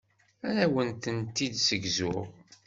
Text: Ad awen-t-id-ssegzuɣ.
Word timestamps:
Ad 0.47 0.57
awen-t-id-ssegzuɣ. 0.65 2.21